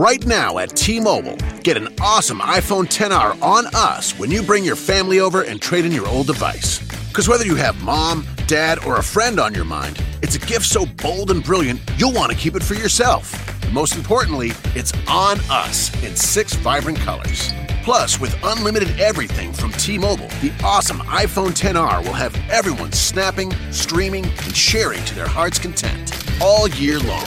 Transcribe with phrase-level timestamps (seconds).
[0.00, 4.64] Right now at T Mobile, get an awesome iPhone 10R on us when you bring
[4.64, 6.78] your family over and trade in your old device.
[7.08, 10.64] Because whether you have mom, dad, or a friend on your mind, it's a gift
[10.64, 13.30] so bold and brilliant you'll want to keep it for yourself.
[13.62, 17.52] And most importantly, it's on us in six vibrant colors.
[17.82, 23.52] Plus, with unlimited everything from T Mobile, the awesome iPhone 10R will have everyone snapping,
[23.70, 26.10] streaming, and sharing to their heart's content
[26.40, 27.26] all year long.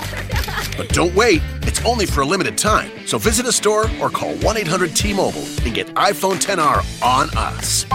[0.76, 1.42] But don't wait,
[1.74, 2.92] it's only for a limited time.
[3.08, 7.30] So visit a store or call 1 800 T Mobile and get iPhone 10R on
[7.36, 7.86] us.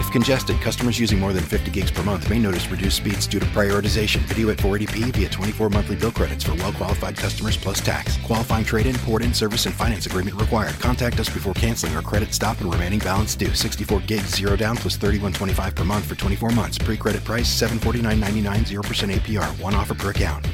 [0.00, 3.38] If congested, customers using more than 50 gigs per month may notice reduced speeds due
[3.38, 4.20] to prioritization.
[4.22, 8.16] Video at 480p via 24 monthly bill credits for well qualified customers plus tax.
[8.24, 10.74] Qualifying trade in, port in, service, and finance agreement required.
[10.80, 13.54] Contact us before canceling or credit stop and remaining balance due.
[13.54, 16.76] 64 gigs, zero down plus 31.25 per month for 24 months.
[16.78, 19.62] Pre credit price 749.99, 0% APR.
[19.62, 20.44] One offer per account.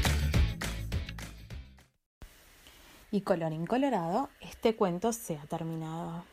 [3.15, 6.25] Y colorín colorado, este cuento se ha terminado.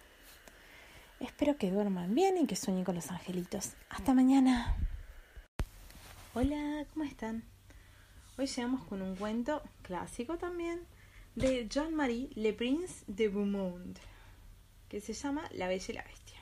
[1.20, 3.74] Espero que duerman bien y que sueñen con los angelitos.
[3.88, 4.76] Hasta mañana.
[6.34, 7.44] Hola, ¿cómo están?
[8.36, 10.80] Hoy llegamos con un cuento clásico también
[11.36, 14.00] de Jean-Marie Le Prince de Beaumont,
[14.90, 16.40] que se llama La Bella y la Bestia.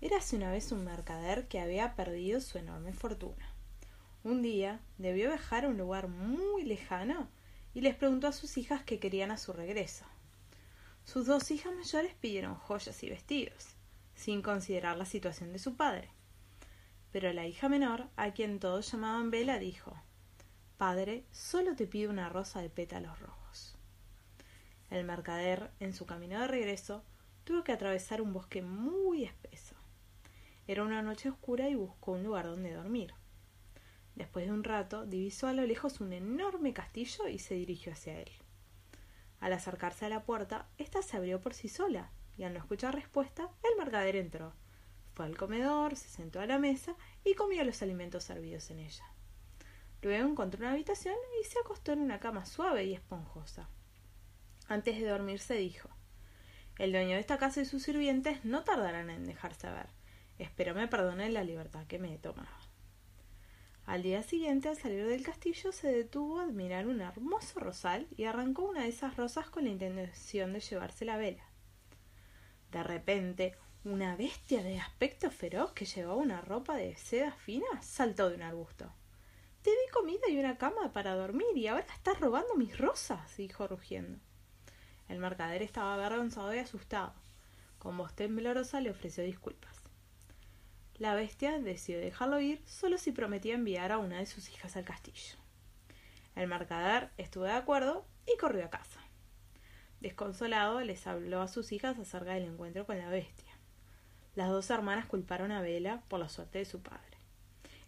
[0.00, 3.48] Érase una vez un mercader que había perdido su enorme fortuna.
[4.24, 7.28] Un día debió viajar a un lugar muy lejano
[7.76, 10.06] y les preguntó a sus hijas qué querían a su regreso.
[11.04, 13.74] Sus dos hijas mayores pidieron joyas y vestidos,
[14.14, 16.08] sin considerar la situación de su padre.
[17.12, 19.92] Pero la hija menor, a quien todos llamaban Vela, dijo
[20.78, 23.76] Padre, solo te pido una rosa de pétalos rojos.
[24.88, 27.04] El mercader, en su camino de regreso,
[27.44, 29.74] tuvo que atravesar un bosque muy espeso.
[30.66, 33.12] Era una noche oscura y buscó un lugar donde dormir.
[34.16, 38.18] Después de un rato, divisó a lo lejos un enorme castillo y se dirigió hacia
[38.18, 38.30] él.
[39.40, 42.94] Al acercarse a la puerta, ésta se abrió por sí sola, y al no escuchar
[42.94, 44.54] respuesta, el mercader entró.
[45.14, 46.94] Fue al comedor, se sentó a la mesa
[47.24, 49.04] y comió los alimentos servidos en ella.
[50.00, 53.68] Luego encontró una habitación y se acostó en una cama suave y esponjosa.
[54.68, 55.90] Antes de dormir se dijo
[56.78, 59.88] El dueño de esta casa y sus sirvientes no tardarán en dejarse ver.
[60.38, 62.75] Espero me perdonen la libertad que me he tomado.
[63.86, 68.24] Al día siguiente, al salir del castillo, se detuvo a admirar un hermoso rosal y
[68.24, 71.44] arrancó una de esas rosas con la intención de llevarse la vela.
[72.72, 73.54] De repente,
[73.84, 78.42] una bestia de aspecto feroz que llevaba una ropa de seda fina saltó de un
[78.42, 78.92] arbusto.
[79.62, 83.68] Te di comida y una cama para dormir y ahora estás robando mis rosas, dijo
[83.68, 84.18] rugiendo.
[85.08, 87.14] El mercader estaba avergonzado y asustado.
[87.78, 89.85] Con voz temblorosa le ofreció disculpas.
[90.98, 94.86] La bestia decidió dejarlo ir solo si prometía enviar a una de sus hijas al
[94.86, 95.36] castillo.
[96.34, 99.00] El mercader estuvo de acuerdo y corrió a casa.
[100.00, 103.58] Desconsolado, les habló a sus hijas acerca del encuentro con la bestia.
[104.34, 107.18] Las dos hermanas culparon a Vela por la suerte de su padre.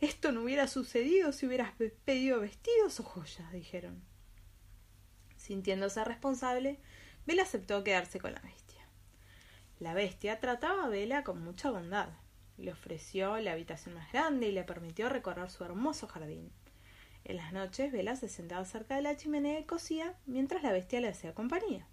[0.00, 1.72] Esto no hubiera sucedido si hubieras
[2.04, 4.02] pedido vestidos o joyas, dijeron.
[5.36, 6.78] Sintiéndose responsable,
[7.26, 8.86] Vela aceptó quedarse con la bestia.
[9.78, 12.10] La bestia trataba a Vela con mucha bondad
[12.58, 16.50] le ofreció la habitación más grande y le permitió recorrer su hermoso jardín.
[17.24, 21.00] En las noches, Vela se sentaba cerca de la chimenea y cosía mientras la bestia
[21.00, 21.86] le hacía compañía.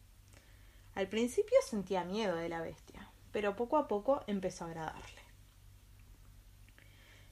[0.95, 5.21] Al principio sentía miedo de la bestia, pero poco a poco empezó a agradarle.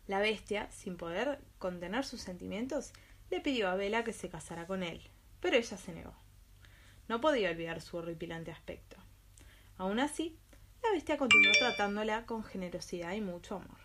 [0.05, 2.91] La bestia, sin poder contener sus sentimientos,
[3.29, 5.01] le pidió a Vela que se casara con él,
[5.39, 6.13] pero ella se negó.
[7.07, 8.97] No podía olvidar su horripilante aspecto.
[9.77, 10.37] Aún así,
[10.83, 13.79] la bestia continuó tratándola con generosidad y mucho amor.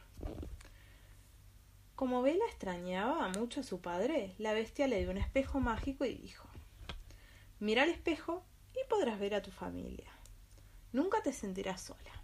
[1.95, 6.15] Como Vela extrañaba mucho a su padre, la bestia le dio un espejo mágico y
[6.15, 6.49] dijo
[7.61, 8.45] Mira al espejo
[8.75, 10.13] y podrás ver a tu familia.
[10.93, 12.23] Nunca te sentirás sola.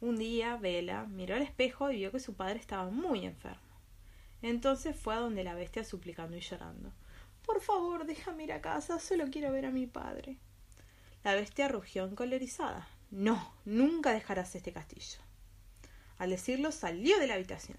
[0.00, 3.60] Un día, Vela miró al espejo y vio que su padre estaba muy enfermo.
[4.42, 6.92] Entonces fue a donde la bestia suplicando y llorando.
[7.44, 10.38] Por favor, déjame ir a casa, solo quiero ver a mi padre.
[11.24, 12.86] La bestia rugió encolerizada.
[13.10, 15.20] No, nunca dejarás este castillo.
[16.18, 17.78] Al decirlo salió de la habitación,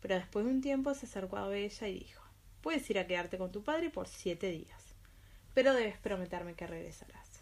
[0.00, 2.24] pero después de un tiempo se acercó a ella y dijo
[2.60, 4.94] Puedes ir a quedarte con tu padre por siete días,
[5.54, 7.40] pero debes prometerme que regresarás.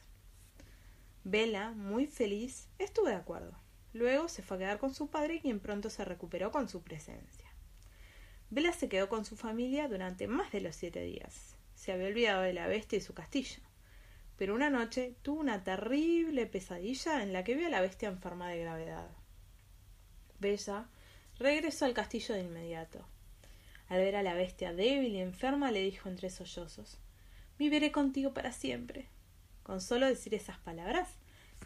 [1.25, 3.59] Vela, muy feliz, estuvo de acuerdo.
[3.95, 7.51] Luego se fue a quedar con su padre, quien pronto se recuperó con su presencia.
[8.51, 11.57] Vela se quedó con su familia durante más de los siete días.
[11.75, 13.63] Se había olvidado de la bestia y su castillo
[14.37, 18.49] pero una noche tuvo una terrible pesadilla en la que vio a la bestia enferma
[18.49, 19.11] de gravedad.
[20.39, 20.89] Bella
[21.39, 23.07] regresó al castillo de inmediato.
[23.89, 26.99] Al ver a la bestia débil y enferma le dijo entre sollozos
[27.59, 29.09] Viviré contigo para siempre.
[29.63, 31.09] Con solo decir esas palabras,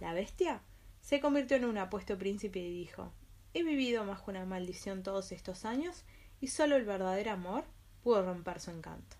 [0.00, 0.62] la bestia
[1.00, 3.12] se convirtió en un apuesto príncipe y dijo
[3.54, 6.04] He vivido bajo una maldición todos estos años
[6.40, 7.64] y solo el verdadero amor
[8.02, 9.19] pudo romper su encanto.